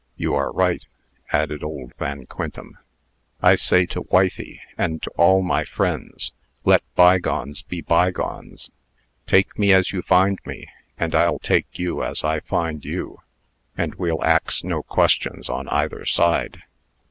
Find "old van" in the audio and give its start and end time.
1.63-2.25